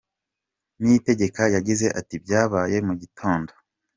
Niyitegeka 0.79 1.43
yagize 1.55 1.85
ati 1.99 2.15
“Byabaye 2.23 2.77
mu 2.87 2.93
gitondo. 3.01 3.51